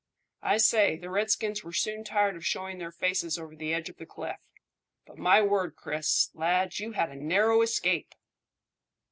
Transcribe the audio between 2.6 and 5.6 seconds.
their faces over the edge of the cliff. But, my